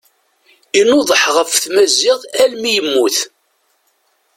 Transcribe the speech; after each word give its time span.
Inuḍeḥ 0.79 1.23
ɣef 1.35 1.51
tmaziɣt 1.63 2.23
almi 2.41 2.71
yemmut. 2.75 3.17